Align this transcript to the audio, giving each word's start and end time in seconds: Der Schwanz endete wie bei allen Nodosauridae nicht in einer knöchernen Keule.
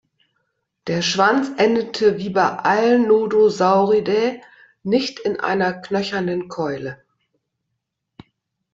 Der 0.87 1.03
Schwanz 1.03 1.51
endete 1.57 2.17
wie 2.17 2.31
bei 2.31 2.41
allen 2.49 3.07
Nodosauridae 3.07 4.41
nicht 4.81 5.19
in 5.19 5.39
einer 5.39 5.73
knöchernen 5.73 6.47
Keule. 6.49 7.03